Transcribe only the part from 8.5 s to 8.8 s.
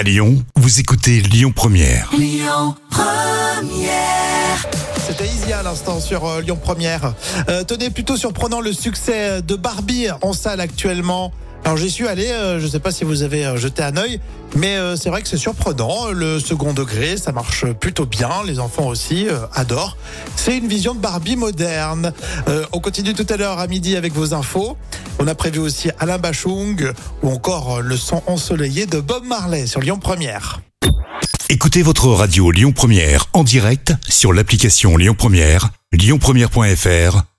le